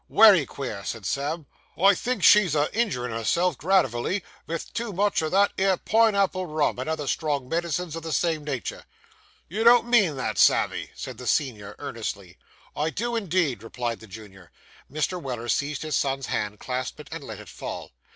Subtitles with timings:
[0.09, 1.45] 'Wery queer,' said Sam.
[1.79, 6.47] 'I think she's a injurin' herself gradivally vith too much o' that 'ere pine apple
[6.47, 8.83] rum, and other strong medicines of the same natur.'
[9.47, 12.39] 'You don't mean that, Sammy?' said the senior earnestly.
[12.75, 14.49] 'I do, indeed,' replied the junior.
[14.91, 15.21] Mr.
[15.21, 17.91] Weller seized his son's hand, clasped it, and let it fall.